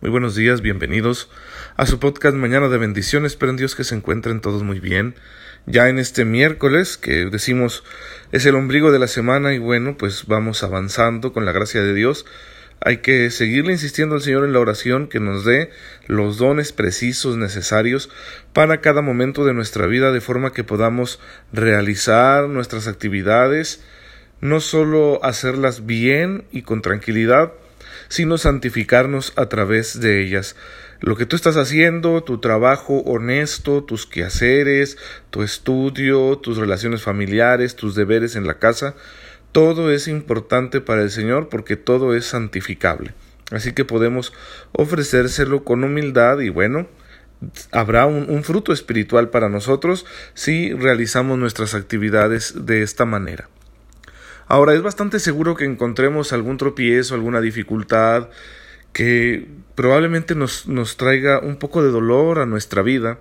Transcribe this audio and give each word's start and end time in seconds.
Muy 0.00 0.10
buenos 0.10 0.34
días, 0.34 0.62
bienvenidos 0.62 1.28
a 1.76 1.84
su 1.84 2.00
podcast 2.00 2.34
Mañana 2.34 2.70
de 2.70 2.78
Bendiciones. 2.78 3.32
Espero 3.32 3.50
en 3.50 3.58
Dios 3.58 3.74
que 3.74 3.84
se 3.84 3.94
encuentren 3.94 4.40
todos 4.40 4.62
muy 4.62 4.80
bien. 4.80 5.14
Ya 5.66 5.90
en 5.90 5.98
este 5.98 6.24
miércoles, 6.24 6.96
que 6.96 7.26
decimos 7.26 7.84
es 8.32 8.46
el 8.46 8.54
ombligo 8.54 8.92
de 8.92 8.98
la 8.98 9.08
semana, 9.08 9.52
y 9.52 9.58
bueno, 9.58 9.98
pues 9.98 10.24
vamos 10.26 10.62
avanzando 10.62 11.34
con 11.34 11.44
la 11.44 11.52
gracia 11.52 11.82
de 11.82 11.92
Dios. 11.92 12.24
Hay 12.80 12.98
que 13.02 13.30
seguirle 13.30 13.72
insistiendo 13.72 14.14
al 14.14 14.22
Señor 14.22 14.46
en 14.46 14.54
la 14.54 14.60
oración 14.60 15.06
que 15.06 15.20
nos 15.20 15.44
dé 15.44 15.68
los 16.06 16.38
dones 16.38 16.72
precisos 16.72 17.36
necesarios 17.36 18.08
para 18.54 18.80
cada 18.80 19.02
momento 19.02 19.44
de 19.44 19.52
nuestra 19.52 19.86
vida, 19.86 20.12
de 20.12 20.22
forma 20.22 20.54
que 20.54 20.64
podamos 20.64 21.20
realizar 21.52 22.48
nuestras 22.48 22.88
actividades, 22.88 23.84
no 24.40 24.60
solo 24.60 25.22
hacerlas 25.22 25.84
bien 25.84 26.44
y 26.52 26.62
con 26.62 26.80
tranquilidad, 26.80 27.52
sino 28.08 28.38
santificarnos 28.38 29.32
a 29.36 29.46
través 29.46 30.00
de 30.00 30.22
ellas. 30.22 30.56
Lo 31.00 31.16
que 31.16 31.26
tú 31.26 31.34
estás 31.34 31.56
haciendo, 31.56 32.22
tu 32.22 32.38
trabajo 32.38 32.98
honesto, 32.98 33.84
tus 33.84 34.06
quehaceres, 34.06 34.98
tu 35.30 35.42
estudio, 35.42 36.36
tus 36.38 36.58
relaciones 36.58 37.02
familiares, 37.02 37.74
tus 37.74 37.94
deberes 37.94 38.36
en 38.36 38.46
la 38.46 38.58
casa, 38.58 38.94
todo 39.52 39.90
es 39.90 40.08
importante 40.08 40.80
para 40.80 41.02
el 41.02 41.10
Señor 41.10 41.48
porque 41.48 41.76
todo 41.76 42.14
es 42.14 42.26
santificable. 42.26 43.14
Así 43.50 43.72
que 43.72 43.84
podemos 43.84 44.32
ofrecérselo 44.72 45.64
con 45.64 45.82
humildad 45.84 46.40
y 46.40 46.50
bueno, 46.50 46.86
habrá 47.72 48.06
un, 48.06 48.28
un, 48.28 48.44
fruto 48.44 48.72
espiritual 48.72 49.30
para 49.30 49.48
nosotros 49.48 50.06
si 50.34 50.72
realizamos 50.72 51.38
nuestras 51.38 51.74
actividades 51.74 52.66
de 52.66 52.82
esta 52.82 53.06
manera. 53.06 53.48
Ahora, 54.50 54.74
es 54.74 54.82
bastante 54.82 55.20
seguro 55.20 55.54
que 55.54 55.64
encontremos 55.64 56.32
algún 56.32 56.56
tropiezo, 56.56 57.14
alguna 57.14 57.40
dificultad 57.40 58.30
que 58.92 59.46
probablemente 59.76 60.34
nos, 60.34 60.66
nos 60.66 60.96
traiga 60.96 61.38
un 61.38 61.56
poco 61.56 61.84
de 61.84 61.92
dolor 61.92 62.40
a 62.40 62.46
nuestra 62.46 62.82
vida. 62.82 63.20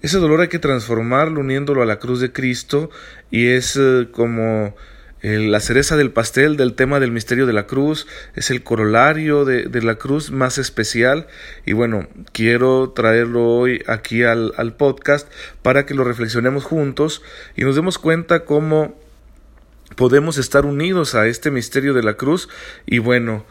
Ese 0.00 0.18
dolor 0.18 0.40
hay 0.40 0.48
que 0.48 0.58
transformarlo 0.58 1.38
uniéndolo 1.38 1.80
a 1.80 1.86
la 1.86 2.00
cruz 2.00 2.18
de 2.18 2.32
Cristo 2.32 2.90
y 3.30 3.50
es 3.50 3.76
eh, 3.76 4.08
como 4.10 4.74
eh, 5.20 5.38
la 5.38 5.60
cereza 5.60 5.96
del 5.96 6.10
pastel 6.10 6.56
del 6.56 6.74
tema 6.74 6.98
del 6.98 7.12
misterio 7.12 7.46
de 7.46 7.52
la 7.52 7.68
cruz, 7.68 8.08
es 8.34 8.50
el 8.50 8.64
corolario 8.64 9.44
de, 9.44 9.66
de, 9.66 9.80
la 9.80 9.94
cruz 9.94 10.32
más 10.32 10.58
especial 10.58 11.28
y 11.64 11.72
bueno, 11.72 12.08
quiero 12.32 12.90
traerlo 12.90 13.46
hoy 13.48 13.84
aquí 13.86 14.24
al, 14.24 14.54
al 14.56 14.74
podcast 14.74 15.32
para 15.62 15.86
que 15.86 15.94
lo 15.94 16.02
reflexionemos 16.02 16.64
juntos 16.64 17.22
y 17.54 17.62
nos 17.62 17.76
demos 17.76 17.98
cuenta 17.98 18.44
cómo 18.44 19.00
podemos 19.96 20.38
estar 20.38 20.66
unidos 20.66 21.14
a 21.14 21.26
este 21.26 21.50
misterio 21.50 21.94
de 21.94 22.02
la 22.02 22.14
cruz 22.14 22.48
y 22.86 22.98
bueno, 22.98 23.44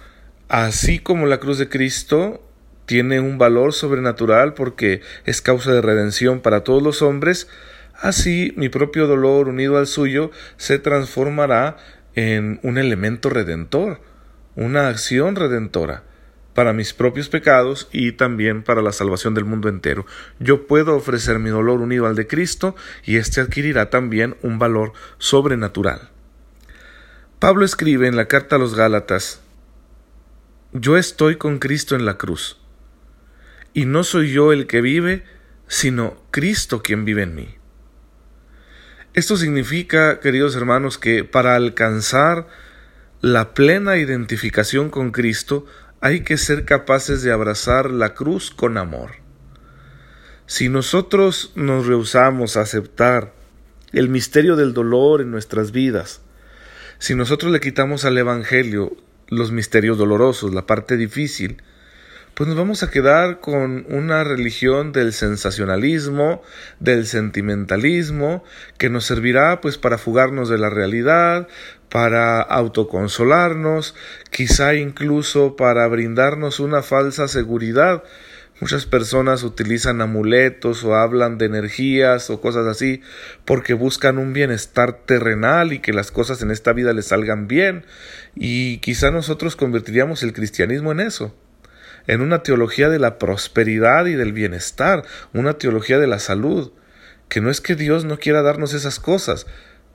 así 0.50 1.00
como 1.00 1.26
la 1.26 1.40
cruz 1.40 1.58
de 1.58 1.70
Cristo 1.70 2.44
tiene 2.86 3.20
un 3.20 3.38
valor 3.38 3.74
sobrenatural 3.74 4.54
porque 4.54 5.02
es 5.26 5.42
causa 5.42 5.72
de 5.72 5.82
redención 5.82 6.42
para 6.42 6.64
todos 6.64 6.82
los 6.82 7.02
hombres, 7.02 7.48
así 7.96 8.54
mi 8.58 8.70
propio 8.70 9.08
dolor 9.08 9.48
unido 9.48 9.78
al 9.78 9.88
suyo 9.88 10.32
se 10.58 10.80
transformará 10.80 11.78
en 12.16 12.60
un 12.64 12.78
elemento 12.78 13.30
redentor, 13.30 14.02
una 14.56 14.90
acción 14.90 15.36
redentora 15.36 16.04
para 16.54 16.74
mis 16.74 16.94
propios 16.94 17.30
pecados 17.30 17.88
y 17.92 18.14
también 18.14 18.64
para 18.64 18.82
la 18.82 18.92
salvación 18.92 19.34
del 19.34 19.46
mundo 19.46 19.70
entero. 19.70 20.06
Yo 20.40 20.68
puedo 20.68 20.96
ofrecer 20.96 21.40
mi 21.40 21.50
dolor 21.50 21.80
unido 21.82 22.08
al 22.08 22.16
de 22.16 22.28
Cristo 22.28 22.76
y 23.06 23.18
éste 23.18 23.42
adquirirá 23.42 23.90
también 23.90 24.36
un 24.42 24.60
valor 24.60 24.94
sobrenatural. 25.18 26.11
Pablo 27.42 27.66
escribe 27.66 28.06
en 28.06 28.16
la 28.16 28.28
carta 28.28 28.58
a 28.58 28.60
los 28.60 28.76
Gálatas, 28.76 29.42
Yo 30.74 30.96
estoy 30.96 31.38
con 31.38 31.58
Cristo 31.58 31.96
en 31.96 32.06
la 32.06 32.20
cruz, 32.20 32.60
y 33.74 33.86
no 33.86 34.04
soy 34.04 34.32
yo 34.32 34.54
el 34.54 34.68
que 34.68 34.80
vive, 34.80 35.24
sino 35.68 36.22
Cristo 36.30 36.84
quien 36.84 37.04
vive 37.04 37.24
en 37.24 37.34
mí. 37.34 37.56
Esto 39.16 39.38
significa, 39.38 40.20
queridos 40.20 40.56
hermanos, 40.56 41.00
que 41.00 41.24
para 41.24 41.56
alcanzar 41.56 42.46
la 43.22 43.56
plena 43.56 43.98
identificación 43.98 44.92
con 44.92 45.10
Cristo 45.10 45.66
hay 46.00 46.20
que 46.20 46.38
ser 46.38 46.64
capaces 46.64 47.24
de 47.24 47.32
abrazar 47.32 47.90
la 47.90 48.14
cruz 48.14 48.52
con 48.52 48.78
amor. 48.78 49.14
Si 50.46 50.70
nosotros 50.70 51.54
nos 51.56 51.88
rehusamos 51.88 52.56
a 52.56 52.62
aceptar 52.62 53.34
el 53.94 54.10
misterio 54.10 54.56
del 54.56 54.76
dolor 54.76 55.22
en 55.22 55.32
nuestras 55.32 55.72
vidas, 55.72 56.22
si 57.02 57.16
nosotros 57.16 57.52
le 57.52 57.60
quitamos 57.60 58.06
al 58.06 58.16
Evangelio 58.20 58.96
los 59.28 59.52
misterios 59.52 59.98
dolorosos, 59.98 60.54
la 60.54 60.68
parte 60.68 60.98
difícil, 60.98 61.64
pues 62.36 62.48
nos 62.48 62.56
vamos 62.56 62.84
a 62.84 62.92
quedar 62.92 63.40
con 63.40 63.88
una 63.90 64.24
religión 64.24 64.92
del 64.92 65.12
sensacionalismo, 65.12 66.44
del 66.80 67.08
sentimentalismo, 67.08 68.44
que 68.78 68.92
nos 68.92 69.06
servirá 69.06 69.62
pues 69.62 69.80
para 69.80 69.98
fugarnos 69.98 70.48
de 70.48 70.60
la 70.60 70.70
realidad, 70.70 71.48
para 71.90 72.40
autoconsolarnos, 72.40 73.96
quizá 74.30 74.76
incluso 74.76 75.56
para 75.56 75.88
brindarnos 75.88 76.60
una 76.60 76.84
falsa 76.84 77.28
seguridad 77.28 78.04
Muchas 78.62 78.86
personas 78.86 79.42
utilizan 79.42 80.02
amuletos 80.02 80.84
o 80.84 80.94
hablan 80.94 81.40
de 81.40 81.48
energías 81.48 82.30
o 82.30 82.40
cosas 82.40 82.68
así 82.68 83.02
porque 83.44 83.74
buscan 83.74 84.20
un 84.20 84.34
bienestar 84.34 85.00
terrenal 85.04 85.74
y 85.74 85.80
que 85.80 85.94
las 85.94 86.12
cosas 86.12 86.44
en 86.44 86.52
esta 86.52 86.72
vida 86.72 86.94
les 86.94 87.08
salgan 87.08 87.48
bien. 87.48 87.88
Y 88.36 88.78
quizá 88.78 89.10
nosotros 89.10 89.56
convertiríamos 89.56 90.22
el 90.22 90.34
cristianismo 90.34 90.92
en 90.92 91.00
eso, 91.00 91.36
en 92.06 92.22
una 92.22 92.44
teología 92.44 92.88
de 92.90 93.00
la 93.00 93.18
prosperidad 93.18 94.06
y 94.06 94.14
del 94.14 94.32
bienestar, 94.32 95.06
una 95.34 95.54
teología 95.54 95.98
de 95.98 96.06
la 96.06 96.20
salud, 96.20 96.72
que 97.30 97.42
no 97.42 97.50
es 97.50 97.62
que 97.62 97.76
Dios 97.76 98.06
no 98.06 98.20
quiera 98.20 98.44
darnos 98.44 98.76
esas 98.76 99.00
cosas, 99.00 99.48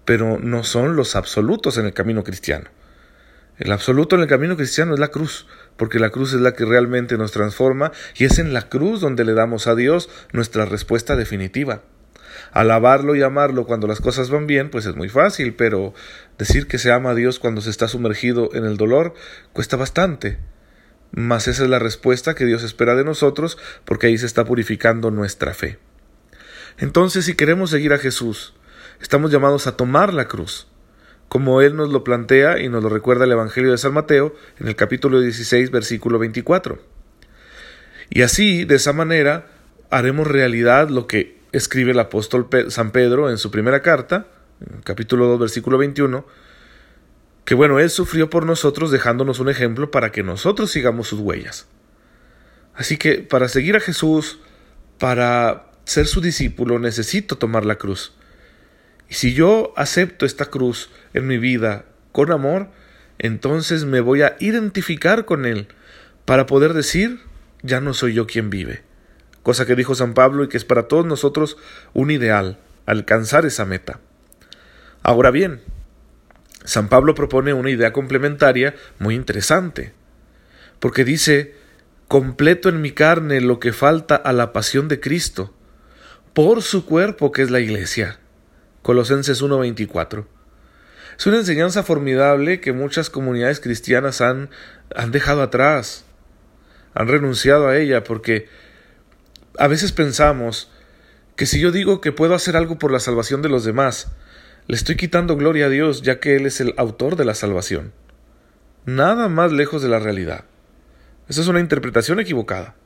pero 0.04 0.40
no 0.40 0.64
son 0.64 0.96
los 0.96 1.14
absolutos 1.14 1.78
en 1.78 1.86
el 1.86 1.94
camino 1.94 2.24
cristiano. 2.24 2.68
El 3.58 3.70
absoluto 3.70 4.16
en 4.16 4.22
el 4.22 4.28
camino 4.28 4.56
cristiano 4.56 4.92
es 4.92 5.00
la 5.00 5.08
cruz, 5.08 5.46
porque 5.76 5.98
la 5.98 6.10
cruz 6.10 6.32
es 6.32 6.40
la 6.40 6.54
que 6.54 6.64
realmente 6.64 7.18
nos 7.18 7.32
transforma 7.32 7.92
y 8.16 8.24
es 8.24 8.38
en 8.38 8.52
la 8.52 8.68
cruz 8.68 9.00
donde 9.00 9.24
le 9.24 9.34
damos 9.34 9.66
a 9.66 9.74
Dios 9.74 10.08
nuestra 10.32 10.64
respuesta 10.64 11.16
definitiva. 11.16 11.82
Alabarlo 12.52 13.14
y 13.14 13.22
amarlo 13.22 13.66
cuando 13.66 13.86
las 13.86 14.00
cosas 14.00 14.30
van 14.30 14.46
bien, 14.46 14.70
pues 14.70 14.86
es 14.86 14.96
muy 14.96 15.08
fácil, 15.08 15.54
pero 15.54 15.94
decir 16.38 16.66
que 16.66 16.78
se 16.78 16.92
ama 16.92 17.10
a 17.10 17.14
Dios 17.14 17.38
cuando 17.38 17.60
se 17.60 17.70
está 17.70 17.88
sumergido 17.88 18.50
en 18.54 18.64
el 18.64 18.76
dolor 18.76 19.14
cuesta 19.52 19.76
bastante. 19.76 20.38
Mas 21.12 21.48
esa 21.48 21.64
es 21.64 21.70
la 21.70 21.78
respuesta 21.78 22.34
que 22.34 22.44
Dios 22.44 22.62
espera 22.62 22.94
de 22.94 23.04
nosotros, 23.04 23.58
porque 23.84 24.08
ahí 24.08 24.18
se 24.18 24.26
está 24.26 24.44
purificando 24.44 25.10
nuestra 25.10 25.54
fe. 25.54 25.78
Entonces, 26.78 27.24
si 27.24 27.34
queremos 27.34 27.70
seguir 27.70 27.92
a 27.92 27.98
Jesús, 27.98 28.54
estamos 29.00 29.30
llamados 29.30 29.66
a 29.66 29.76
tomar 29.76 30.12
la 30.12 30.28
cruz, 30.28 30.68
como 31.28 31.60
él 31.60 31.76
nos 31.76 31.90
lo 31.90 32.04
plantea 32.04 32.60
y 32.60 32.68
nos 32.68 32.82
lo 32.82 32.88
recuerda 32.88 33.24
el 33.24 33.32
Evangelio 33.32 33.70
de 33.70 33.78
San 33.78 33.94
Mateo 33.94 34.34
en 34.58 34.68
el 34.68 34.76
capítulo 34.76 35.20
16, 35.20 35.70
versículo 35.70 36.18
24. 36.18 36.78
Y 38.10 38.22
así, 38.22 38.64
de 38.64 38.76
esa 38.76 38.92
manera, 38.92 39.48
haremos 39.90 40.26
realidad 40.26 40.88
lo 40.88 41.06
que 41.06 41.38
escribe 41.52 41.92
el 41.92 41.98
apóstol 41.98 42.48
San 42.68 42.90
Pedro 42.90 43.30
en 43.30 43.38
su 43.38 43.50
primera 43.50 43.82
carta, 43.82 44.26
capítulo 44.84 45.26
2, 45.26 45.40
versículo 45.40 45.78
21, 45.78 46.26
que 47.44 47.54
bueno, 47.54 47.78
Él 47.78 47.90
sufrió 47.90 48.30
por 48.30 48.46
nosotros 48.46 48.90
dejándonos 48.90 49.38
un 49.38 49.48
ejemplo 49.48 49.90
para 49.90 50.12
que 50.12 50.22
nosotros 50.22 50.70
sigamos 50.70 51.08
sus 51.08 51.20
huellas. 51.20 51.66
Así 52.74 52.96
que 52.96 53.18
para 53.18 53.48
seguir 53.48 53.76
a 53.76 53.80
Jesús, 53.80 54.40
para 54.98 55.70
ser 55.84 56.06
su 56.06 56.20
discípulo, 56.20 56.78
necesito 56.78 57.38
tomar 57.38 57.64
la 57.64 57.76
cruz. 57.76 58.15
Y 59.08 59.14
si 59.14 59.34
yo 59.34 59.72
acepto 59.76 60.26
esta 60.26 60.46
cruz 60.46 60.90
en 61.14 61.26
mi 61.26 61.38
vida 61.38 61.84
con 62.12 62.32
amor, 62.32 62.68
entonces 63.18 63.84
me 63.84 64.00
voy 64.00 64.22
a 64.22 64.36
identificar 64.40 65.24
con 65.24 65.46
Él 65.46 65.68
para 66.24 66.46
poder 66.46 66.74
decir, 66.74 67.20
ya 67.62 67.80
no 67.80 67.94
soy 67.94 68.14
yo 68.14 68.26
quien 68.26 68.50
vive. 68.50 68.82
Cosa 69.42 69.64
que 69.64 69.76
dijo 69.76 69.94
San 69.94 70.14
Pablo 70.14 70.44
y 70.44 70.48
que 70.48 70.56
es 70.56 70.64
para 70.64 70.88
todos 70.88 71.06
nosotros 71.06 71.56
un 71.94 72.10
ideal, 72.10 72.58
alcanzar 72.84 73.46
esa 73.46 73.64
meta. 73.64 74.00
Ahora 75.02 75.30
bien, 75.30 75.60
San 76.64 76.88
Pablo 76.88 77.14
propone 77.14 77.52
una 77.52 77.70
idea 77.70 77.92
complementaria 77.92 78.74
muy 78.98 79.14
interesante, 79.14 79.92
porque 80.80 81.04
dice, 81.04 81.54
completo 82.08 82.68
en 82.68 82.80
mi 82.80 82.90
carne 82.90 83.40
lo 83.40 83.60
que 83.60 83.72
falta 83.72 84.16
a 84.16 84.32
la 84.32 84.52
pasión 84.52 84.88
de 84.88 84.98
Cristo, 84.98 85.54
por 86.34 86.60
su 86.62 86.84
cuerpo 86.84 87.30
que 87.30 87.42
es 87.42 87.50
la 87.52 87.60
Iglesia 87.60 88.18
Colosenses 88.86 89.42
1:24. 89.42 90.28
Es 91.18 91.26
una 91.26 91.38
enseñanza 91.38 91.82
formidable 91.82 92.60
que 92.60 92.72
muchas 92.72 93.10
comunidades 93.10 93.58
cristianas 93.58 94.20
han, 94.20 94.48
han 94.94 95.10
dejado 95.10 95.42
atrás, 95.42 96.04
han 96.94 97.08
renunciado 97.08 97.66
a 97.66 97.76
ella, 97.76 98.04
porque 98.04 98.48
a 99.58 99.66
veces 99.66 99.90
pensamos 99.90 100.70
que 101.34 101.46
si 101.46 101.58
yo 101.58 101.72
digo 101.72 102.00
que 102.00 102.12
puedo 102.12 102.36
hacer 102.36 102.56
algo 102.56 102.78
por 102.78 102.92
la 102.92 103.00
salvación 103.00 103.42
de 103.42 103.48
los 103.48 103.64
demás, 103.64 104.12
le 104.68 104.76
estoy 104.76 104.94
quitando 104.94 105.34
gloria 105.34 105.66
a 105.66 105.68
Dios, 105.68 106.02
ya 106.02 106.20
que 106.20 106.36
Él 106.36 106.46
es 106.46 106.60
el 106.60 106.72
autor 106.76 107.16
de 107.16 107.24
la 107.24 107.34
salvación. 107.34 107.92
Nada 108.84 109.28
más 109.28 109.50
lejos 109.50 109.82
de 109.82 109.88
la 109.88 109.98
realidad. 109.98 110.44
Esa 111.28 111.40
es 111.40 111.48
una 111.48 111.58
interpretación 111.58 112.20
equivocada. 112.20 112.76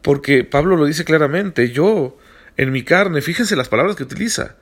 Porque 0.00 0.44
Pablo 0.44 0.78
lo 0.78 0.86
dice 0.86 1.04
claramente, 1.04 1.70
yo 1.70 2.16
en 2.56 2.72
mi 2.72 2.82
carne, 2.82 3.20
fíjense 3.20 3.56
las 3.56 3.68
palabras 3.68 3.94
que 3.94 4.04
utiliza, 4.04 4.56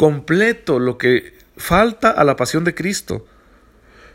completo 0.00 0.78
lo 0.78 0.96
que 0.96 1.34
falta 1.58 2.08
a 2.08 2.24
la 2.24 2.34
pasión 2.34 2.64
de 2.64 2.74
Cristo. 2.74 3.26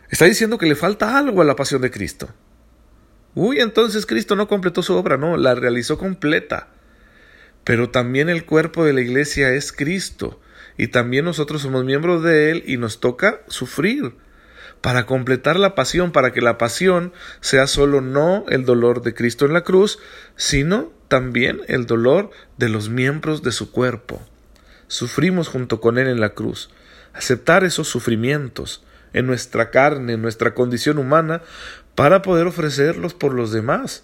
Está 0.10 0.26
diciendo 0.26 0.58
que 0.58 0.66
le 0.66 0.74
falta 0.74 1.16
algo 1.16 1.44
a 1.44 1.46
la 1.46 1.56
pasión 1.56 1.80
de 1.84 1.92
Cristo. 1.92 2.28
Uy, 3.36 3.60
entonces 3.60 4.08
Cristo 4.08 4.36
no 4.36 4.48
completó 4.48 4.82
su 4.82 4.96
obra, 4.96 5.18
no, 5.18 5.38
la 5.38 5.54
realizó 5.54 6.00
completa. 6.00 6.70
Pero 7.64 7.92
también 7.92 8.30
el 8.30 8.48
cuerpo 8.48 8.84
de 8.84 8.94
la 8.94 9.02
iglesia 9.02 9.52
es 9.52 9.72
Cristo, 9.72 10.42
y 10.76 10.88
también 10.88 11.24
nosotros 11.24 11.62
somos 11.62 11.86
miembros 11.86 12.24
de 12.24 12.50
Él 12.50 12.64
y 12.66 12.78
nos 12.78 13.00
toca 13.00 13.42
sufrir 13.48 14.16
para 14.82 15.06
completar 15.06 15.60
la 15.60 15.76
pasión, 15.76 16.12
para 16.12 16.34
que 16.34 16.42
la 16.42 16.58
pasión 16.58 17.14
sea 17.42 17.68
solo 17.68 18.02
no 18.02 18.44
el 18.50 18.66
dolor 18.66 19.04
de 19.04 19.14
Cristo 19.14 19.46
en 19.46 19.54
la 19.54 19.64
cruz, 19.64 20.00
sino 20.36 20.92
también 21.10 21.62
el 21.68 21.86
dolor 21.86 22.32
de 22.58 22.70
los 22.70 22.90
miembros 22.90 23.44
de 23.44 23.52
su 23.52 23.70
cuerpo. 23.70 24.20
Sufrimos 24.88 25.48
junto 25.48 25.82
con 25.82 25.98
Él 25.98 26.08
en 26.08 26.20
la 26.20 26.30
cruz. 26.30 26.70
Aceptar 27.14 27.64
esos 27.64 27.88
sufrimientos 27.88 28.84
en 29.14 29.28
nuestra 29.28 29.72
carne, 29.72 30.14
en 30.14 30.22
nuestra 30.22 30.54
condición 30.54 30.98
humana, 30.98 31.42
para 31.96 32.22
poder 32.22 32.48
ofrecerlos 32.48 33.14
por 33.14 33.34
los 33.34 33.52
demás. 33.52 34.04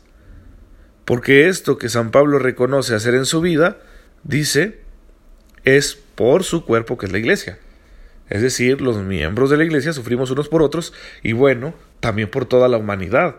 Porque 1.05 1.49
esto 1.49 1.77
que 1.77 1.89
San 1.89 2.11
Pablo 2.11 2.39
reconoce 2.39 2.95
hacer 2.95 3.15
en 3.15 3.25
su 3.25 3.41
vida, 3.41 3.77
dice, 4.23 4.79
es 5.65 5.95
por 6.15 6.43
su 6.43 6.65
cuerpo 6.65 6.97
que 6.97 7.07
es 7.07 7.11
la 7.11 7.19
iglesia. 7.19 7.59
Es 8.29 8.41
decir, 8.41 8.79
los 8.79 8.97
miembros 8.97 9.49
de 9.49 9.57
la 9.57 9.65
iglesia 9.65 9.91
sufrimos 9.91 10.31
unos 10.31 10.47
por 10.47 10.61
otros 10.61 10.93
y 11.21 11.33
bueno, 11.33 11.73
también 11.99 12.29
por 12.29 12.45
toda 12.45 12.69
la 12.69 12.77
humanidad. 12.77 13.35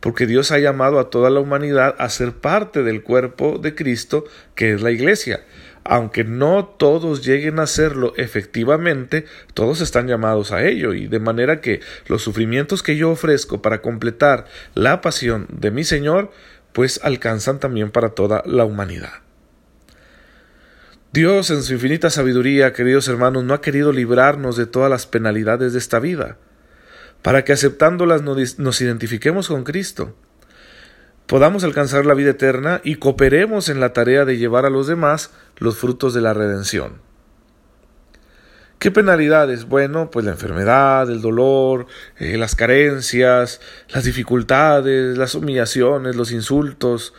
Porque 0.00 0.26
Dios 0.26 0.52
ha 0.52 0.58
llamado 0.58 1.00
a 1.00 1.08
toda 1.08 1.30
la 1.30 1.40
humanidad 1.40 1.96
a 1.98 2.08
ser 2.10 2.34
parte 2.34 2.82
del 2.82 3.02
cuerpo 3.02 3.58
de 3.58 3.74
Cristo, 3.74 4.24
que 4.54 4.72
es 4.72 4.82
la 4.82 4.90
iglesia. 4.90 5.44
Aunque 5.90 6.22
no 6.22 6.66
todos 6.66 7.24
lleguen 7.24 7.58
a 7.58 7.66
serlo 7.66 8.12
efectivamente, 8.18 9.24
todos 9.54 9.80
están 9.80 10.06
llamados 10.06 10.52
a 10.52 10.62
ello, 10.62 10.92
y 10.92 11.06
de 11.06 11.18
manera 11.18 11.62
que 11.62 11.80
los 12.08 12.20
sufrimientos 12.20 12.82
que 12.82 12.98
yo 12.98 13.10
ofrezco 13.10 13.62
para 13.62 13.80
completar 13.80 14.44
la 14.74 15.00
pasión 15.00 15.46
de 15.50 15.70
mi 15.70 15.84
Señor, 15.84 16.30
pues 16.74 17.00
alcanzan 17.02 17.58
también 17.58 17.90
para 17.90 18.10
toda 18.10 18.42
la 18.44 18.66
humanidad. 18.66 19.22
Dios, 21.10 21.50
en 21.50 21.62
su 21.62 21.72
infinita 21.72 22.10
sabiduría, 22.10 22.74
queridos 22.74 23.08
hermanos, 23.08 23.44
no 23.44 23.54
ha 23.54 23.62
querido 23.62 23.90
librarnos 23.90 24.58
de 24.58 24.66
todas 24.66 24.90
las 24.90 25.06
penalidades 25.06 25.72
de 25.72 25.78
esta 25.78 26.00
vida, 26.00 26.36
para 27.22 27.44
que 27.44 27.54
aceptándolas 27.54 28.20
nos 28.20 28.80
identifiquemos 28.82 29.48
con 29.48 29.64
Cristo, 29.64 30.14
podamos 31.28 31.62
alcanzar 31.62 32.06
la 32.06 32.14
vida 32.14 32.30
eterna 32.30 32.80
y 32.82 32.96
cooperemos 32.96 33.68
en 33.68 33.80
la 33.80 33.92
tarea 33.92 34.24
de 34.24 34.38
llevar 34.38 34.64
a 34.64 34.70
los 34.70 34.86
demás 34.86 35.30
los 35.58 35.76
frutos 35.76 36.14
de 36.14 36.22
la 36.22 36.32
redención. 36.32 37.02
¿Qué 38.78 38.90
penalidades? 38.90 39.66
Bueno, 39.66 40.10
pues 40.10 40.24
la 40.24 40.30
enfermedad, 40.32 41.10
el 41.10 41.20
dolor, 41.20 41.86
eh, 42.16 42.38
las 42.38 42.54
carencias, 42.54 43.60
las 43.88 44.04
dificultades, 44.04 45.18
las 45.18 45.34
humillaciones, 45.34 46.16
los 46.16 46.32
insultos, 46.32 47.12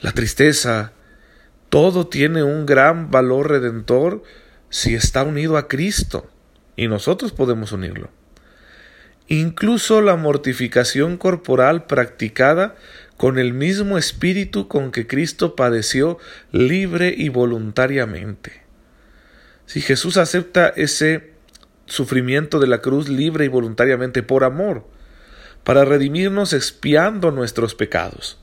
la 0.00 0.12
tristeza, 0.12 0.92
todo 1.68 2.06
tiene 2.06 2.42
un 2.42 2.64
gran 2.64 3.10
valor 3.10 3.50
redentor 3.50 4.22
si 4.70 4.94
está 4.94 5.22
unido 5.22 5.58
a 5.58 5.68
Cristo 5.68 6.30
y 6.76 6.88
nosotros 6.88 7.32
podemos 7.32 7.72
unirlo. 7.72 8.08
Incluso 9.28 10.02
la 10.02 10.16
mortificación 10.16 11.16
corporal 11.16 11.86
practicada 11.86 12.76
con 13.16 13.38
el 13.38 13.52
mismo 13.52 13.98
espíritu 13.98 14.68
con 14.68 14.90
que 14.90 15.06
Cristo 15.06 15.56
padeció 15.56 16.18
libre 16.52 17.14
y 17.16 17.28
voluntariamente. 17.28 18.62
Si 19.66 19.80
Jesús 19.80 20.16
acepta 20.16 20.68
ese 20.68 21.32
sufrimiento 21.86 22.58
de 22.60 22.66
la 22.66 22.80
cruz 22.80 23.08
libre 23.08 23.44
y 23.44 23.48
voluntariamente 23.48 24.22
por 24.22 24.44
amor, 24.44 24.86
para 25.64 25.84
redimirnos 25.84 26.52
expiando 26.52 27.30
nuestros 27.30 27.74
pecados. 27.74 28.38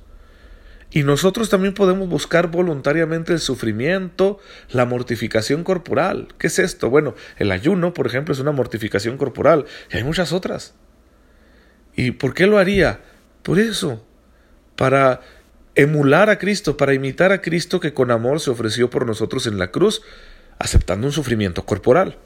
Y 0.93 1.03
nosotros 1.03 1.49
también 1.49 1.73
podemos 1.73 2.09
buscar 2.09 2.47
voluntariamente 2.47 3.31
el 3.31 3.39
sufrimiento, 3.39 4.39
la 4.69 4.85
mortificación 4.85 5.63
corporal. 5.63 6.27
¿Qué 6.37 6.47
es 6.47 6.59
esto? 6.59 6.89
Bueno, 6.89 7.15
el 7.37 7.51
ayuno, 7.51 7.93
por 7.93 8.07
ejemplo, 8.07 8.33
es 8.33 8.39
una 8.39 8.51
mortificación 8.51 9.17
corporal 9.17 9.65
y 9.89 9.97
hay 9.97 10.03
muchas 10.03 10.33
otras. 10.33 10.73
¿Y 11.95 12.11
por 12.11 12.33
qué 12.33 12.45
lo 12.45 12.57
haría? 12.57 12.99
Por 13.41 13.57
eso, 13.57 14.05
para 14.81 15.21
emular 15.75 16.31
a 16.31 16.39
Cristo, 16.39 16.75
para 16.75 16.95
imitar 16.95 17.31
a 17.31 17.41
Cristo 17.41 17.79
que 17.79 17.93
con 17.93 18.09
amor 18.09 18.39
se 18.39 18.49
ofreció 18.49 18.89
por 18.89 19.05
nosotros 19.05 19.45
en 19.45 19.59
la 19.59 19.69
cruz, 19.69 20.01
aceptando 20.57 21.05
un 21.05 21.13
sufrimiento 21.13 21.67
corporal. 21.67 22.17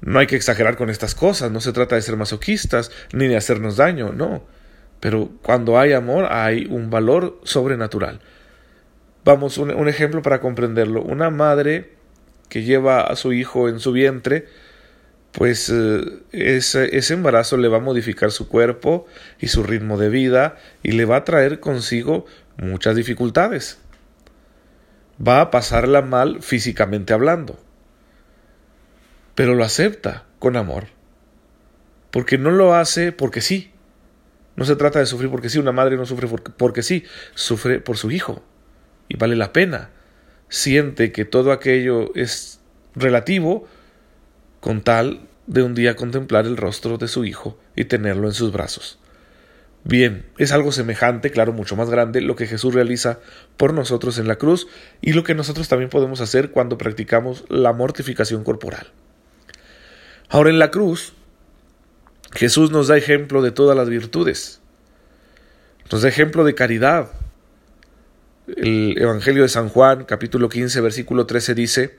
No 0.00 0.18
hay 0.18 0.26
que 0.26 0.34
exagerar 0.34 0.76
con 0.76 0.90
estas 0.90 1.14
cosas, 1.14 1.52
no 1.52 1.60
se 1.60 1.72
trata 1.72 1.94
de 1.94 2.02
ser 2.02 2.16
masoquistas 2.16 2.90
ni 3.12 3.28
de 3.28 3.36
hacernos 3.36 3.76
daño, 3.76 4.12
no 4.12 4.42
pero 5.02 5.30
cuando 5.42 5.80
hay 5.80 5.94
amor 5.94 6.28
hay 6.30 6.66
un 6.70 6.88
valor 6.88 7.40
sobrenatural. 7.42 8.20
Vamos, 9.24 9.58
un, 9.58 9.88
ejemplo 9.88 10.22
para 10.22 10.40
comprenderlo. 10.40 11.02
Una 11.02 11.28
madre 11.28 11.90
que 12.48 12.62
lleva 12.62 13.00
a 13.00 13.16
su 13.16 13.32
hijo 13.32 13.68
en 13.68 13.80
su 13.80 13.90
vientre, 13.90 14.46
pues 15.32 15.70
eh, 15.70 16.22
ese, 16.32 16.96
ese, 16.96 17.14
embarazo 17.14 17.56
le 17.56 17.68
va 17.68 17.78
a 17.78 17.80
modificar 17.80 18.30
su 18.30 18.48
cuerpo 18.48 19.06
y 19.40 19.48
su 19.48 19.62
ritmo 19.62 19.98
de 19.98 20.10
vida 20.10 20.56
y 20.82 20.92
le 20.92 21.06
va 21.06 21.16
a 21.16 21.24
traer 21.24 21.58
consigo 21.58 22.26
muchas 22.58 22.94
dificultades. 22.96 23.78
Va 25.26 25.40
a 25.40 25.50
pasarla 25.50 26.02
mal 26.02 26.42
físicamente 26.42 27.12
hablando, 27.12 27.58
pero 29.34 29.54
lo 29.54 29.64
acepta 29.64 30.24
con 30.38 30.56
amor, 30.56 30.88
porque 32.10 32.36
no 32.36 32.50
lo 32.50 32.74
hace 32.74 33.12
porque 33.12 33.40
sí, 33.40 33.72
no 34.54 34.64
se 34.64 34.76
trata 34.76 34.98
de 34.98 35.06
sufrir 35.06 35.30
porque 35.30 35.48
sí, 35.48 35.58
una 35.58 35.72
madre 35.72 35.96
no 35.96 36.04
sufre 36.04 36.28
porque 36.56 36.82
sí, 36.82 37.04
sufre 37.34 37.80
por 37.80 37.96
su 37.96 38.10
hijo. 38.10 38.42
Y 39.08 39.16
vale 39.16 39.36
la 39.36 39.52
pena. 39.52 39.90
Siente 40.48 41.12
que 41.12 41.24
todo 41.24 41.52
aquello 41.52 42.14
es 42.14 42.60
relativo 42.94 43.66
con 44.62 44.80
tal 44.80 45.28
de 45.48 45.64
un 45.64 45.74
día 45.74 45.96
contemplar 45.96 46.46
el 46.46 46.56
rostro 46.56 46.96
de 46.96 47.08
su 47.08 47.24
hijo 47.24 47.58
y 47.74 47.86
tenerlo 47.86 48.28
en 48.28 48.32
sus 48.32 48.52
brazos. 48.52 49.00
Bien, 49.82 50.24
es 50.38 50.52
algo 50.52 50.70
semejante, 50.70 51.32
claro, 51.32 51.52
mucho 51.52 51.74
más 51.74 51.90
grande, 51.90 52.20
lo 52.20 52.36
que 52.36 52.46
Jesús 52.46 52.72
realiza 52.72 53.18
por 53.56 53.74
nosotros 53.74 54.18
en 54.18 54.28
la 54.28 54.36
cruz 54.36 54.68
y 55.00 55.14
lo 55.14 55.24
que 55.24 55.34
nosotros 55.34 55.66
también 55.66 55.90
podemos 55.90 56.20
hacer 56.20 56.52
cuando 56.52 56.78
practicamos 56.78 57.44
la 57.48 57.72
mortificación 57.72 58.44
corporal. 58.44 58.92
Ahora 60.28 60.50
en 60.50 60.60
la 60.60 60.70
cruz, 60.70 61.12
Jesús 62.30 62.70
nos 62.70 62.86
da 62.86 62.96
ejemplo 62.96 63.42
de 63.42 63.50
todas 63.50 63.76
las 63.76 63.88
virtudes. 63.88 64.60
Nos 65.90 66.02
da 66.02 66.08
ejemplo 66.08 66.44
de 66.44 66.54
caridad. 66.54 67.10
El 68.46 68.94
Evangelio 68.96 69.42
de 69.42 69.48
San 69.48 69.68
Juan, 69.68 70.04
capítulo 70.04 70.48
15, 70.48 70.80
versículo 70.80 71.26
13 71.26 71.54
dice, 71.56 71.98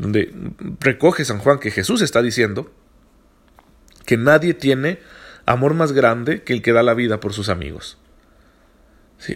donde 0.00 0.32
recoge 0.80 1.24
San 1.24 1.38
Juan 1.38 1.58
que 1.58 1.70
Jesús 1.70 2.02
está 2.02 2.22
diciendo 2.22 2.72
que 4.06 4.16
nadie 4.16 4.54
tiene 4.54 4.98
amor 5.46 5.74
más 5.74 5.92
grande 5.92 6.42
que 6.42 6.52
el 6.52 6.62
que 6.62 6.72
da 6.72 6.82
la 6.82 6.94
vida 6.94 7.20
por 7.20 7.32
sus 7.32 7.48
amigos. 7.48 7.98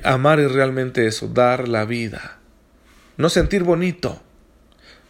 amar 0.03 0.41
es 0.41 0.53
realmente 0.53 1.07
eso, 1.07 1.29
dar 1.29 1.69
la 1.69 1.85
vida. 1.85 2.39
No 3.17 3.29
sentir 3.29 3.63
bonito, 3.63 4.23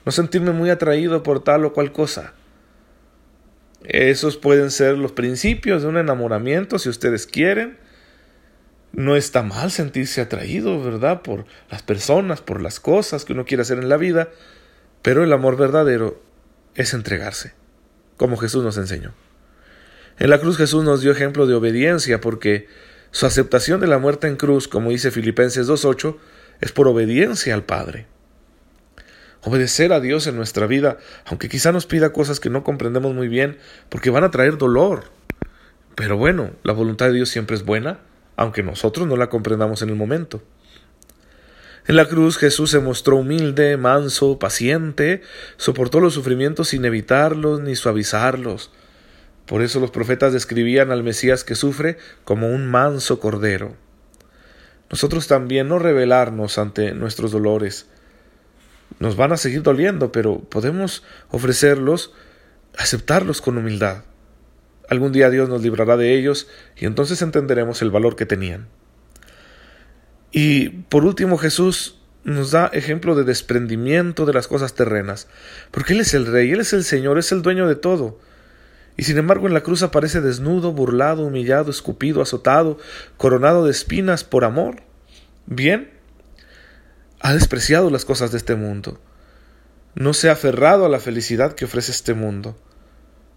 no 0.05 0.13
sentirme 0.13 0.53
muy 0.53 0.71
atraído 0.71 1.23
por 1.23 1.43
tal 1.43 1.65
o 1.65 1.73
cual 1.73 1.93
cosa 1.93 2.35
esos 3.85 4.39
pueden 4.39 4.71
ser 4.71 4.97
los 4.97 5.13
principios 5.13 5.83
de 5.83 5.89
un 5.89 5.99
enamoramiento, 5.99 6.79
si 6.79 6.89
ustedes 6.89 7.27
quieren. 7.27 7.77
No 8.93 9.17
está 9.17 9.43
mal 9.43 9.71
sentirse 9.71 10.21
atraído, 10.21 10.83
¿verdad? 10.83 11.23
Por 11.23 11.45
las 11.71 11.83
personas, 11.83 12.41
por 12.41 12.63
las 12.63 12.81
cosas 12.81 13.25
que 13.25 13.33
uno 13.33 13.45
quiere 13.45 13.63
hacer 13.63 13.79
en 13.79 13.89
la 13.89 13.97
vida, 13.97 14.31
pero 15.05 15.23
el 15.23 15.35
amor 15.35 15.59
verdadero 15.59 16.19
es 16.75 16.95
entregarse, 16.95 17.53
como 18.17 18.39
Jesús 18.39 18.65
nos 18.65 18.79
enseñó. 18.79 19.13
En 20.19 20.31
la 20.31 20.41
cruz 20.41 20.57
Jesús 20.57 20.83
nos 20.83 21.03
dio 21.03 21.13
ejemplo 21.13 21.47
de 21.47 21.53
obediencia 21.53 22.23
porque 22.23 22.69
su 23.11 23.27
aceptación 23.27 23.83
de 23.83 23.87
la 23.87 23.99
muerte 23.99 24.29
en 24.29 24.37
cruz, 24.37 24.67
como 24.67 24.89
dice 24.89 25.11
Filipenses 25.11 25.69
2.8, 25.69 26.17
es 26.63 26.73
por 26.73 26.89
obediencia 26.89 27.53
al 27.53 27.65
Padre 27.65 28.07
obedecer 29.45 29.93
a 29.93 30.01
Dios 30.01 30.27
en 30.27 30.37
nuestra 30.37 30.67
vida, 30.67 30.97
aunque 31.27 31.51
quizá 31.51 31.71
nos 31.71 31.85
pida 31.85 32.15
cosas 32.15 32.41
que 32.41 32.49
no 32.49 32.65
comprendemos 32.65 33.15
muy 33.15 33.29
bien, 33.29 33.59
porque 33.91 34.09
van 34.09 34.25
a 34.25 34.31
traer 34.31 34.57
dolor. 34.57 35.05
Pero 35.95 36.17
bueno, 36.17 36.53
la 36.63 36.73
voluntad 36.73 37.09
de 37.09 37.13
Dios 37.13 37.29
siempre 37.29 37.55
es 37.55 37.65
buena, 37.65 37.99
aunque 38.37 38.63
nosotros 38.63 39.07
no 39.07 39.17
la 39.17 39.29
comprendamos 39.29 39.83
en 39.83 39.91
el 39.91 39.97
momento. 39.97 40.43
En 41.87 41.97
la 41.97 42.07
cruz 42.07 42.39
Jesús 42.39 42.71
se 42.71 42.81
mostró 42.81 43.17
humilde, 43.17 43.77
manso, 43.77 44.39
paciente, 44.39 45.21
soportó 45.59 46.01
los 46.01 46.15
sufrimientos 46.15 46.69
sin 46.69 46.85
evitarlos 46.87 47.61
ni 47.61 47.77
suavizarlos. 47.77 48.71
Por 49.45 49.61
eso 49.61 49.81
los 49.81 49.91
profetas 49.91 50.33
describían 50.33 50.91
al 50.91 51.03
Mesías 51.03 51.45
que 51.45 51.55
sufre 51.55 51.99
como 52.25 52.49
un 52.49 52.67
manso 52.67 53.21
cordero. 53.21 53.77
Nosotros 54.91 55.27
también 55.27 55.69
no 55.69 55.79
rebelarnos 55.79 56.57
ante 56.57 56.95
nuestros 56.95 57.33
dolores. 57.33 57.87
Nos 58.99 59.17
van 59.17 59.33
a 59.33 59.37
seguir 59.37 59.63
doliendo, 59.63 60.11
pero 60.11 60.39
podemos 60.39 61.03
ofrecerlos, 61.31 62.15
aceptarlos 62.79 63.43
con 63.43 63.59
humildad. 63.59 64.05
Algún 64.89 65.13
día 65.13 65.29
Dios 65.29 65.51
nos 65.51 65.63
librará 65.63 65.99
de 65.99 66.15
ellos 66.15 66.49
y 66.77 66.87
entonces 66.87 67.21
entenderemos 67.21 67.83
el 67.83 67.91
valor 67.91 68.17
que 68.17 68.25
tenían. 68.25 68.69
Y 70.37 70.71
por 70.71 71.05
último 71.05 71.39
Jesús 71.39 72.01
nos 72.25 72.51
da 72.51 72.67
ejemplo 72.73 73.15
de 73.15 73.23
desprendimiento 73.23 74.27
de 74.27 74.33
las 74.33 74.49
cosas 74.49 74.75
terrenas, 74.75 75.29
porque 75.71 75.93
Él 75.93 76.01
es 76.01 76.13
el 76.13 76.27
Rey, 76.27 76.51
Él 76.51 76.59
es 76.59 76.73
el 76.73 76.83
Señor, 76.83 77.19
es 77.19 77.31
el 77.31 77.41
dueño 77.41 77.69
de 77.69 77.77
todo. 77.77 78.19
Y 78.97 79.05
sin 79.05 79.17
embargo 79.17 79.47
en 79.47 79.55
la 79.55 79.63
cruz 79.63 79.85
aparece 79.85 80.21
desnudo, 80.21 80.73
burlado, 80.73 81.23
humillado, 81.23 81.71
escupido, 81.71 82.21
azotado, 82.21 82.79
coronado 83.17 83.65
de 83.65 83.71
espinas 83.71 84.25
por 84.25 84.45
amor. 84.45 84.83
Bien, 85.47 85.93
ha 87.21 87.33
despreciado 87.33 87.89
las 87.91 88.05
cosas 88.05 88.33
de 88.33 88.39
este 88.39 88.57
mundo. 88.57 89.01
No 89.95 90.15
se 90.15 90.31
ha 90.31 90.33
aferrado 90.33 90.85
a 90.85 90.89
la 90.89 90.99
felicidad 90.99 91.55
que 91.55 91.67
ofrece 91.67 91.93
este 91.93 92.15
mundo. 92.15 92.59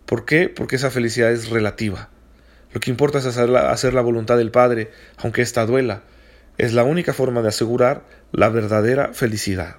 ¿Por 0.08 0.26
qué? 0.26 0.50
Porque 0.50 0.78
esa 0.78 0.90
felicidad 0.90 1.32
es 1.32 1.52
relativa. 1.52 2.10
Lo 2.74 2.80
que 2.80 2.90
importa 2.90 3.20
es 3.20 3.28
hacer 3.28 3.50
la, 3.50 3.70
hacer 3.70 3.94
la 3.94 4.02
voluntad 4.02 4.38
del 4.38 4.50
Padre, 4.50 4.90
aunque 5.18 5.44
ésta 5.44 5.68
duela, 5.68 6.02
es 6.58 6.74
la 6.74 6.84
única 6.84 7.14
forma 7.14 7.42
de 7.42 7.50
asegurar 7.50 8.04
la 8.32 8.50
verdadera 8.50 9.14
felicidad. 9.14 9.78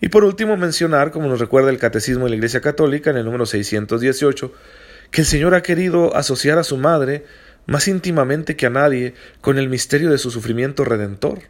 Y 0.00 0.08
por 0.08 0.24
último 0.24 0.56
mencionar, 0.56 1.10
como 1.10 1.28
nos 1.28 1.40
recuerda 1.40 1.70
el 1.70 1.78
Catecismo 1.78 2.24
de 2.24 2.30
la 2.30 2.36
Iglesia 2.36 2.60
Católica 2.60 3.10
en 3.10 3.18
el 3.18 3.24
número 3.24 3.46
618, 3.46 4.52
que 5.10 5.20
el 5.20 5.26
Señor 5.26 5.54
ha 5.54 5.62
querido 5.62 6.16
asociar 6.16 6.58
a 6.58 6.64
su 6.64 6.76
madre 6.76 7.24
más 7.66 7.86
íntimamente 7.86 8.56
que 8.56 8.66
a 8.66 8.70
nadie 8.70 9.14
con 9.40 9.58
el 9.58 9.68
misterio 9.68 10.10
de 10.10 10.18
su 10.18 10.30
sufrimiento 10.30 10.84
redentor. 10.84 11.40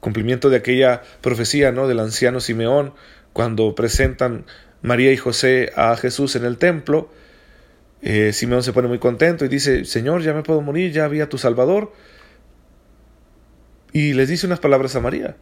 Cumplimiento 0.00 0.50
de 0.50 0.58
aquella 0.58 1.02
profecía 1.22 1.72
¿no? 1.72 1.88
del 1.88 2.00
anciano 2.00 2.40
Simeón, 2.40 2.92
cuando 3.32 3.74
presentan 3.74 4.44
María 4.82 5.12
y 5.12 5.16
José 5.16 5.72
a 5.74 5.96
Jesús 5.96 6.36
en 6.36 6.44
el 6.44 6.58
templo, 6.58 7.10
eh, 8.02 8.32
Simeón 8.32 8.62
se 8.62 8.72
pone 8.72 8.88
muy 8.88 8.98
contento 8.98 9.44
y 9.44 9.48
dice, 9.48 9.84
Señor, 9.84 10.22
ya 10.22 10.34
me 10.34 10.42
puedo 10.42 10.60
morir, 10.60 10.92
ya 10.92 11.04
había 11.04 11.28
tu 11.28 11.38
Salvador, 11.38 11.92
y 13.98 14.12
les 14.12 14.28
dice 14.28 14.46
unas 14.46 14.60
palabras 14.60 14.94
a 14.94 15.00
María 15.00 15.34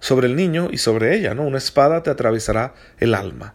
sobre 0.00 0.26
el 0.26 0.34
niño 0.34 0.68
y 0.72 0.78
sobre 0.78 1.16
ella, 1.16 1.32
¿no? 1.32 1.44
Una 1.44 1.58
espada 1.58 2.02
te 2.02 2.10
atravesará 2.10 2.74
el 2.98 3.14
alma. 3.14 3.54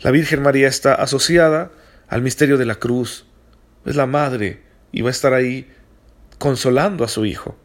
La 0.00 0.10
Virgen 0.10 0.40
María 0.40 0.68
está 0.68 0.94
asociada 0.94 1.70
al 2.08 2.22
misterio 2.22 2.56
de 2.56 2.64
la 2.64 2.76
cruz. 2.76 3.26
Es 3.84 3.94
la 3.94 4.06
madre 4.06 4.62
y 4.90 5.02
va 5.02 5.08
a 5.08 5.10
estar 5.10 5.34
ahí 5.34 5.70
consolando 6.38 7.04
a 7.04 7.08
su 7.08 7.26
hijo. 7.26 7.58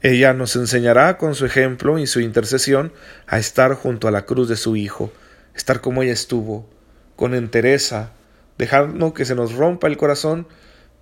Ella 0.00 0.32
nos 0.32 0.56
enseñará 0.56 1.18
con 1.18 1.34
su 1.34 1.44
ejemplo 1.44 1.98
y 1.98 2.06
su 2.06 2.20
intercesión 2.20 2.94
a 3.26 3.38
estar 3.38 3.74
junto 3.74 4.08
a 4.08 4.10
la 4.10 4.24
cruz 4.24 4.48
de 4.48 4.56
su 4.56 4.76
hijo, 4.76 5.12
estar 5.54 5.82
como 5.82 6.04
ella 6.04 6.14
estuvo, 6.14 6.70
con 7.16 7.34
entereza, 7.34 8.12
dejando 8.56 9.12
que 9.12 9.26
se 9.26 9.34
nos 9.34 9.52
rompa 9.52 9.88
el 9.88 9.98
corazón, 9.98 10.48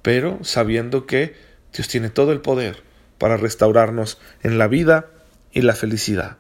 pero 0.03 0.41
sabiendo 0.43 1.07
que 1.07 1.37
Dios 1.73 1.87
tiene 1.87 2.11
todo 2.11 2.33
el 2.33 2.41
poder 2.41 2.83
para 3.19 3.37
restaurarnos 3.37 4.19
en 4.43 4.59
la 4.59 4.69
vida 4.69 5.07
y 5.53 5.63
la 5.63 5.75
felicidad. 5.75 6.39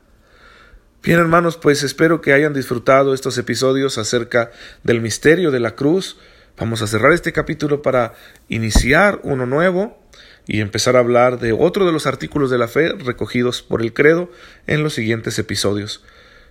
Bien 1.02 1.18
hermanos, 1.18 1.58
pues 1.58 1.82
espero 1.82 2.20
que 2.20 2.32
hayan 2.32 2.54
disfrutado 2.54 3.12
estos 3.12 3.36
episodios 3.36 3.98
acerca 3.98 4.50
del 4.84 5.02
misterio 5.02 5.50
de 5.50 5.60
la 5.60 5.74
cruz. 5.74 6.16
Vamos 6.56 6.80
a 6.80 6.86
cerrar 6.86 7.12
este 7.12 7.32
capítulo 7.32 7.82
para 7.82 8.14
iniciar 8.48 9.20
uno 9.22 9.44
nuevo 9.44 9.98
y 10.46 10.60
empezar 10.60 10.96
a 10.96 11.00
hablar 11.00 11.40
de 11.40 11.52
otro 11.52 11.84
de 11.84 11.92
los 11.92 12.06
artículos 12.06 12.50
de 12.50 12.58
la 12.58 12.68
fe 12.68 12.92
recogidos 12.92 13.62
por 13.62 13.82
el 13.82 13.92
credo 13.92 14.30
en 14.66 14.82
los 14.82 14.94
siguientes 14.94 15.38
episodios. 15.38 16.02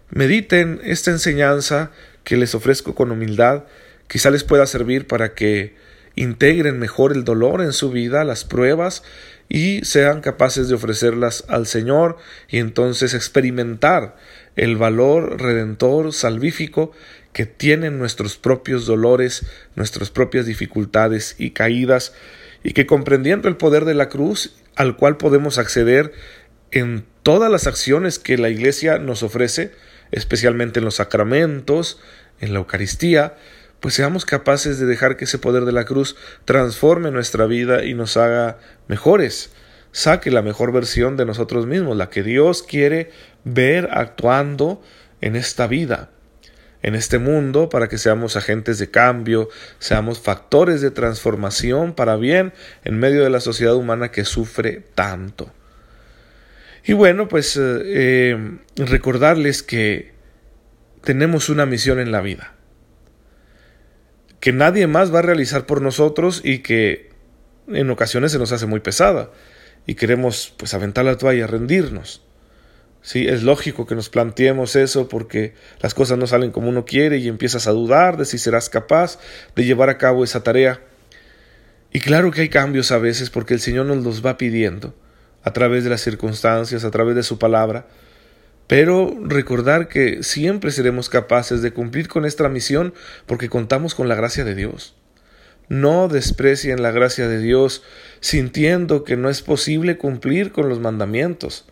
Mediten 0.10 0.80
esta 0.84 1.10
enseñanza 1.10 1.92
que 2.24 2.38
les 2.38 2.54
ofrezco 2.54 2.94
con 2.94 3.12
humildad, 3.12 3.64
quizá 4.08 4.30
les 4.30 4.44
pueda 4.44 4.68
servir 4.68 5.08
para 5.08 5.34
que 5.34 5.76
integren 6.16 6.78
mejor 6.78 7.14
el 7.14 7.24
dolor 7.24 7.62
en 7.62 7.74
su 7.74 7.90
vida, 7.90 8.24
las 8.24 8.46
pruebas, 8.46 9.04
y 9.54 9.86
sean 9.86 10.22
capaces 10.22 10.68
de 10.68 10.74
ofrecerlas 10.74 11.46
al 11.48 11.68
Señor 11.68 12.18
y 12.50 12.58
entonces 12.58 13.14
experimentar 13.14 14.16
el 14.56 14.78
valor 14.78 15.40
redentor, 15.40 16.12
salvífico 16.12 16.92
que 17.34 17.46
tienen 17.46 18.00
nuestros 18.00 18.36
propios 18.36 18.88
dolores, 18.88 19.46
nuestras 19.76 20.10
propias 20.10 20.48
dificultades 20.48 21.36
y 21.38 21.52
caídas, 21.52 22.14
y 22.64 22.74
que 22.74 22.88
comprendiendo 22.88 23.48
el 23.48 23.56
poder 23.56 23.86
de 23.86 23.94
la 23.94 24.10
cruz, 24.10 24.56
al 24.76 24.98
cual 24.98 25.18
podemos 25.18 25.60
acceder 25.60 26.14
en 26.72 27.06
todas 27.22 27.52
las 27.52 27.68
acciones 27.68 28.18
que 28.18 28.40
la 28.40 28.50
Iglesia 28.50 28.98
nos 28.98 29.22
ofrece, 29.22 29.72
especialmente 30.12 30.80
en 30.80 30.86
los 30.86 30.96
sacramentos, 30.96 32.00
en 32.40 32.54
la 32.54 32.60
Eucaristía, 32.60 33.36
pues 33.84 33.96
seamos 33.96 34.24
capaces 34.24 34.80
de 34.80 34.86
dejar 34.86 35.18
que 35.18 35.26
ese 35.26 35.40
poder 35.40 35.66
de 35.66 35.74
la 35.74 35.84
cruz 35.84 36.16
transforme 36.46 37.12
nuestra 37.12 37.48
vida 37.48 37.84
y 37.84 37.94
nos 37.94 38.16
haga 38.16 38.58
mejores, 38.88 39.52
saque 39.92 40.32
la 40.32 40.42
mejor 40.42 40.72
versión 40.72 41.18
de 41.18 41.26
nosotros 41.26 41.66
mismos, 41.66 41.98
la 41.98 42.10
que 42.10 42.24
Dios 42.24 42.64
quiere 42.64 43.12
ver 43.44 43.90
actuando 43.92 44.82
en 45.20 45.36
esta 45.36 45.68
vida, 45.68 46.12
en 46.82 46.96
este 46.96 47.20
mundo, 47.20 47.68
para 47.68 47.90
que 47.90 47.98
seamos 47.98 48.38
agentes 48.38 48.80
de 48.80 48.90
cambio, 48.90 49.50
seamos 49.80 50.22
factores 50.22 50.80
de 50.80 50.90
transformación 50.90 51.92
para 51.92 52.16
bien 52.16 52.54
en 52.86 52.98
medio 52.98 53.22
de 53.22 53.32
la 53.32 53.42
sociedad 53.42 53.76
humana 53.76 54.12
que 54.12 54.24
sufre 54.24 54.82
tanto. 54.96 55.52
Y 56.86 56.94
bueno, 56.94 57.28
pues 57.28 57.58
eh, 57.58 57.82
eh, 57.84 58.58
recordarles 58.78 59.62
que 59.62 60.14
tenemos 61.04 61.50
una 61.50 61.66
misión 61.66 62.00
en 62.00 62.14
la 62.14 62.22
vida 62.22 62.54
que 64.44 64.52
nadie 64.52 64.88
más 64.88 65.16
va 65.16 65.20
a 65.20 65.22
realizar 65.22 65.66
por 65.66 65.82
nosotros 65.82 66.42
y 66.44 66.60
que 66.60 67.12
en 67.70 67.90
ocasiones 67.90 68.34
se 68.34 68.40
nos 68.40 68.52
hace 68.52 68.66
muy 68.66 68.82
pesada 68.82 69.32
y 69.88 69.96
queremos 69.96 70.54
pues 70.58 70.74
aventar 70.74 71.06
la 71.06 71.18
toalla, 71.18 71.48
rendirnos. 71.48 72.22
Sí, 73.02 73.26
es 73.26 73.44
lógico 73.44 73.86
que 73.88 73.96
nos 73.96 74.10
planteemos 74.10 74.76
eso 74.76 75.08
porque 75.08 75.54
las 75.80 75.94
cosas 75.94 76.18
no 76.18 76.28
salen 76.28 76.52
como 76.52 76.68
uno 76.68 76.84
quiere 76.84 77.20
y 77.20 77.30
empiezas 77.30 77.68
a 77.68 77.72
dudar 77.72 78.18
de 78.18 78.26
si 78.26 78.38
serás 78.38 78.70
capaz 78.70 79.18
de 79.56 79.64
llevar 79.64 79.90
a 79.90 79.98
cabo 79.98 80.26
esa 80.26 80.44
tarea. 80.44 80.82
Y 81.94 82.02
claro 82.02 82.30
que 82.32 82.42
hay 82.42 82.50
cambios 82.50 82.92
a 82.92 82.98
veces 82.98 83.30
porque 83.30 83.54
el 83.54 83.62
Señor 83.62 83.86
nos 83.86 84.04
los 84.04 84.26
va 84.26 84.38
pidiendo 84.38 84.94
a 85.42 85.54
través 85.54 85.86
de 85.86 85.90
las 85.90 86.02
circunstancias, 86.02 86.84
a 86.84 86.92
través 86.92 87.16
de 87.16 87.24
su 87.24 87.40
palabra, 87.40 87.88
pero 88.68 89.16
recordar 89.22 89.88
que 89.88 90.24
siempre 90.24 90.72
seremos 90.72 91.10
capaces 91.10 91.62
de 91.62 91.74
cumplir 91.74 92.08
con 92.08 92.26
esta 92.26 92.48
misión 92.50 92.94
porque 93.26 93.50
contamos 93.50 93.96
con 93.96 94.08
la 94.08 94.16
gracia 94.16 94.44
de 94.44 94.56
Dios. 94.56 94.96
No 95.70 96.08
desprecien 96.08 96.82
la 96.82 96.92
gracia 96.92 97.28
de 97.28 97.40
Dios 97.40 97.84
sintiendo 98.20 99.04
que 99.04 99.18
no 99.18 99.30
es 99.30 99.42
posible 99.42 99.98
cumplir 99.98 100.52
con 100.52 100.70
los 100.70 100.80
mandamientos, 100.80 101.66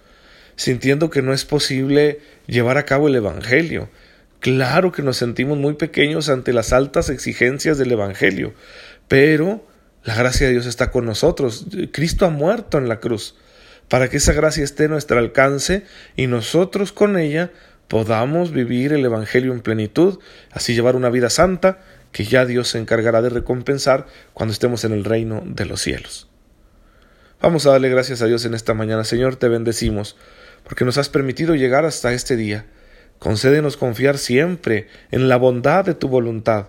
sintiendo 0.56 1.10
que 1.10 1.22
no 1.22 1.34
es 1.34 1.46
posible 1.46 2.20
llevar 2.48 2.78
a 2.78 2.86
cabo 2.86 3.08
el 3.08 3.16
Evangelio. 3.16 3.90
Claro 4.40 4.92
que 4.92 5.04
nos 5.04 5.18
sentimos 5.18 5.58
muy 5.58 5.74
pequeños 5.74 6.30
ante 6.30 6.52
las 6.52 6.74
altas 6.74 7.10
exigencias 7.10 7.78
del 7.78 7.92
Evangelio, 7.92 8.54
pero 9.08 9.66
la 10.04 10.16
gracia 10.16 10.48
de 10.48 10.54
Dios 10.54 10.66
está 10.66 10.90
con 10.90 11.06
nosotros. 11.06 11.68
Cristo 11.92 12.26
ha 12.26 12.30
muerto 12.30 12.78
en 12.78 12.90
la 12.90 13.00
cruz 13.00 13.36
para 13.92 14.10
que 14.10 14.18
esa 14.18 14.32
gracia 14.32 14.64
esté 14.64 14.86
a 14.86 14.88
nuestro 14.88 15.20
alcance 15.20 15.84
y 16.16 16.28
nosotros 16.28 16.94
con 16.94 17.18
ella 17.18 17.52
podamos 17.90 18.54
vivir 18.54 18.94
el 18.94 19.04
Evangelio 19.04 19.52
en 19.52 19.60
plenitud, 19.60 20.20
así 20.50 20.74
llevar 20.74 20.96
una 20.96 21.10
vida 21.10 21.30
santa 21.30 21.80
que 22.14 22.24
ya 22.24 22.46
Dios 22.46 22.70
se 22.70 22.78
encargará 22.78 23.22
de 23.22 23.28
recompensar 23.28 24.08
cuando 24.34 24.54
estemos 24.54 24.86
en 24.86 24.94
el 24.94 25.04
reino 25.04 25.44
de 25.46 25.66
los 25.66 25.82
cielos. 25.82 26.30
Vamos 27.42 27.66
a 27.66 27.72
darle 27.72 27.90
gracias 27.90 28.22
a 28.22 28.28
Dios 28.28 28.46
en 28.46 28.54
esta 28.54 28.74
mañana. 28.74 29.04
Señor, 29.04 29.36
te 29.36 29.50
bendecimos, 29.50 30.16
porque 30.64 30.86
nos 30.86 30.98
has 30.98 31.10
permitido 31.10 31.56
llegar 31.56 31.84
hasta 31.84 32.14
este 32.14 32.38
día. 32.38 32.68
Concédenos 33.20 33.76
confiar 33.76 34.18
siempre 34.18 34.88
en 35.12 35.28
la 35.28 35.36
bondad 35.36 35.84
de 35.84 35.96
tu 35.96 36.08
voluntad, 36.08 36.68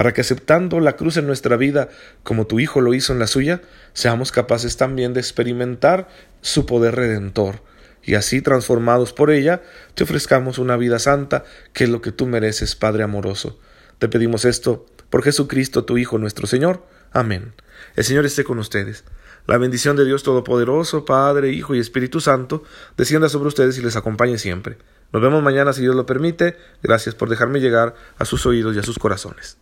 para 0.00 0.14
que 0.14 0.22
aceptando 0.22 0.80
la 0.80 0.96
cruz 0.96 1.18
en 1.18 1.26
nuestra 1.26 1.58
vida, 1.58 1.90
como 2.22 2.46
tu 2.46 2.58
Hijo 2.58 2.80
lo 2.80 2.94
hizo 2.94 3.12
en 3.12 3.18
la 3.18 3.26
suya, 3.26 3.60
seamos 3.92 4.32
capaces 4.32 4.78
también 4.78 5.12
de 5.12 5.20
experimentar 5.20 6.08
su 6.40 6.64
poder 6.64 6.96
redentor, 6.96 7.60
y 8.02 8.14
así 8.14 8.40
transformados 8.40 9.12
por 9.12 9.30
ella, 9.30 9.60
te 9.94 10.04
ofrezcamos 10.04 10.56
una 10.56 10.78
vida 10.78 10.98
santa, 10.98 11.44
que 11.74 11.84
es 11.84 11.90
lo 11.90 12.00
que 12.00 12.12
tú 12.12 12.24
mereces, 12.24 12.76
Padre 12.76 13.02
amoroso. 13.02 13.58
Te 13.98 14.08
pedimos 14.08 14.46
esto 14.46 14.86
por 15.10 15.22
Jesucristo, 15.22 15.84
tu 15.84 15.98
Hijo, 15.98 16.16
nuestro 16.16 16.46
Señor. 16.46 16.82
Amén. 17.12 17.52
El 17.94 18.04
Señor 18.04 18.24
esté 18.24 18.42
con 18.42 18.58
ustedes. 18.58 19.04
La 19.46 19.58
bendición 19.58 19.96
de 19.96 20.06
Dios 20.06 20.22
Todopoderoso, 20.22 21.04
Padre, 21.04 21.50
Hijo 21.50 21.74
y 21.74 21.78
Espíritu 21.78 22.22
Santo, 22.22 22.64
descienda 22.96 23.28
sobre 23.28 23.48
ustedes 23.48 23.76
y 23.76 23.82
les 23.82 23.96
acompañe 23.96 24.38
siempre. 24.38 24.78
Nos 25.12 25.20
vemos 25.20 25.42
mañana 25.42 25.74
si 25.74 25.82
Dios 25.82 25.94
lo 25.94 26.06
permite. 26.06 26.56
Gracias 26.82 27.14
por 27.14 27.28
dejarme 27.28 27.60
llegar 27.60 27.94
a 28.16 28.24
sus 28.24 28.46
oídos 28.46 28.74
y 28.74 28.78
a 28.78 28.82
sus 28.82 28.98
corazones. 28.98 29.58